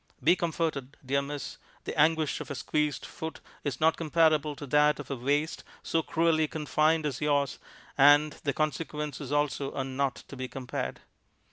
[0.23, 4.99] Be comforted, dear miss; the anguish of a squeezed foot is not comparable to that
[4.99, 7.59] of a waist so cruelly confined as yours,
[7.99, 11.01] and the consequences, also, are not to be compared.'